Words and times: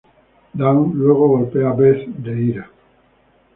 Dawn 0.57 0.93
luego 0.95 1.27
golpea 1.27 1.69
a 1.69 1.73
Beth 1.75 2.07
de 2.07 2.41
ira. 2.41 2.67